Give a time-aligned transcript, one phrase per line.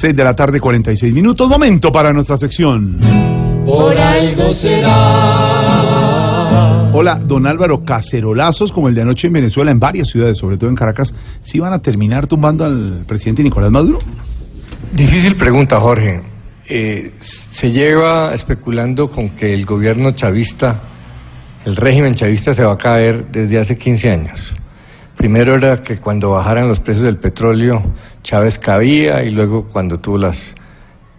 [0.00, 1.46] 6 de la tarde, 46 minutos.
[1.46, 2.98] Momento para nuestra sección.
[3.66, 6.00] Por algo será.
[6.92, 10.70] Hola, don Álvaro, cacerolazos como el de anoche en Venezuela, en varias ciudades, sobre todo
[10.70, 13.98] en Caracas, ¿sí van a terminar tumbando al presidente Nicolás Maduro?
[14.92, 16.22] Difícil pregunta, Jorge.
[16.66, 17.12] Eh,
[17.50, 20.80] se lleva especulando con que el gobierno chavista,
[21.66, 24.54] el régimen chavista se va a caer desde hace 15 años.
[25.20, 27.82] Primero era que cuando bajaran los precios del petróleo,
[28.22, 30.38] Chávez cabía y luego cuando tuvo las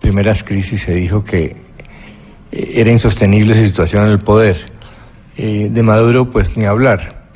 [0.00, 1.54] primeras crisis se dijo que
[2.50, 4.56] eh, era insostenible su situación en el poder.
[5.36, 7.26] Eh, de Maduro, pues ni hablar.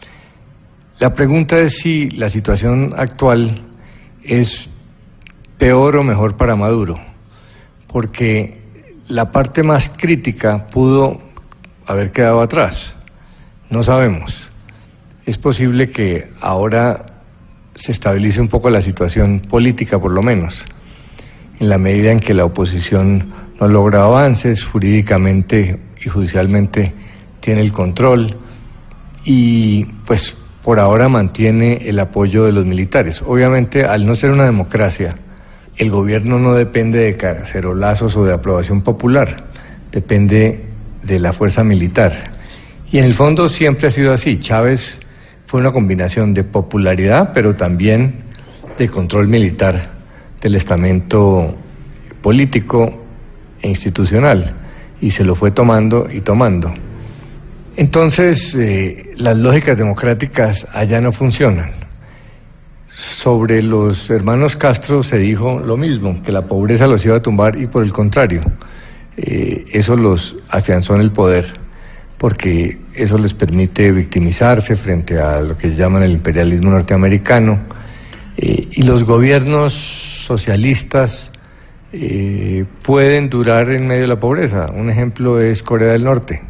[0.98, 3.66] La pregunta es si la situación actual
[4.24, 4.48] es
[5.58, 6.98] peor o mejor para Maduro,
[7.86, 8.62] porque
[9.08, 11.20] la parte más crítica pudo
[11.84, 12.94] haber quedado atrás.
[13.68, 14.55] No sabemos.
[15.26, 17.04] Es posible que ahora
[17.74, 20.54] se estabilice un poco la situación política, por lo menos,
[21.58, 26.94] en la medida en que la oposición no logra avances jurídicamente y judicialmente
[27.40, 28.36] tiene el control
[29.24, 33.20] y pues por ahora mantiene el apoyo de los militares.
[33.26, 35.16] Obviamente, al no ser una democracia,
[35.76, 39.48] el gobierno no depende de cacerolazos o de aprobación popular,
[39.90, 40.66] depende
[41.02, 42.30] de la fuerza militar.
[42.92, 44.38] Y en el fondo siempre ha sido así.
[44.38, 45.00] Chávez
[45.46, 48.16] fue una combinación de popularidad, pero también
[48.76, 49.90] de control militar
[50.40, 51.54] del estamento
[52.22, 53.04] político
[53.62, 54.54] e institucional,
[55.00, 56.72] y se lo fue tomando y tomando.
[57.76, 61.70] Entonces, eh, las lógicas democráticas allá no funcionan.
[63.22, 67.60] Sobre los hermanos Castro se dijo lo mismo, que la pobreza los iba a tumbar
[67.60, 68.40] y por el contrario,
[69.18, 71.65] eh, eso los afianzó en el poder,
[72.18, 77.60] porque eso les permite victimizarse frente a lo que llaman el imperialismo norteamericano,
[78.36, 79.72] eh, y los gobiernos
[80.26, 81.32] socialistas
[82.82, 84.70] pueden durar en medio de la pobreza.
[84.70, 86.42] Un ejemplo es Corea del Norte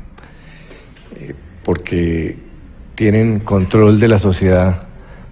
[1.67, 2.37] porque
[2.95, 4.85] tienen control de la sociedad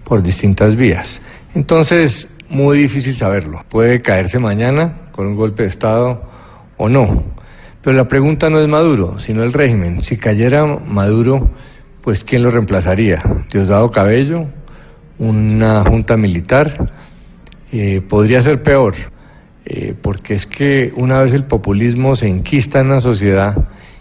[0.03, 1.19] por distintas vías.
[1.55, 3.63] Entonces, muy difícil saberlo.
[3.69, 6.29] Puede caerse mañana con un golpe de Estado
[6.75, 7.23] o no.
[7.85, 10.01] Pero la pregunta no es Maduro, sino el régimen.
[10.01, 11.51] Si cayera Maduro,
[12.01, 13.21] pues ¿quién lo reemplazaría?
[13.51, 14.47] Diosdado Cabello,
[15.19, 16.89] una junta militar.
[17.71, 18.95] Eh, podría ser peor,
[19.65, 23.55] eh, porque es que una vez el populismo se enquista en la sociedad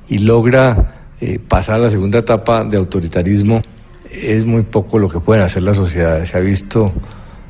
[0.08, 3.60] y logra eh, pasar a la segunda etapa de autoritarismo
[4.10, 6.90] es muy poco lo que pueden hacer las sociedades, se ha visto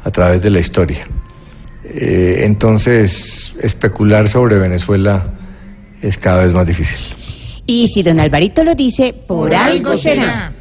[0.02, 1.06] a través de la historia.
[1.84, 5.43] Eh, entonces, especular sobre Venezuela
[6.06, 6.98] es cada vez más difícil.
[7.66, 10.52] Y si don Alvarito lo dice, por, algo será.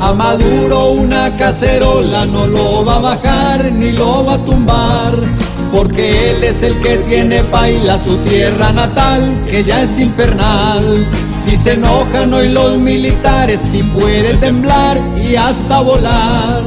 [0.00, 5.14] A Maduro una cacerola no lo va a bajar ni lo va a tumbar
[5.72, 11.06] porque él es el que tiene paila su tierra natal, que ya es infernal.
[11.44, 16.62] Si se enojan hoy los militares, si puede temblar y hasta volar.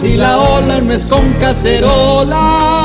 [0.00, 2.77] Si la ola no es con cacerola,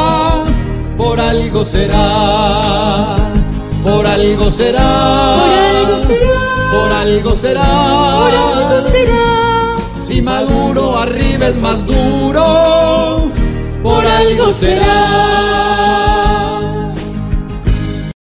[1.34, 3.16] por algo será,
[3.84, 5.34] por algo será,
[6.72, 10.06] por algo será, por algo será.
[10.06, 13.32] Si Maduro arriba es más duro,
[13.82, 15.53] por algo será.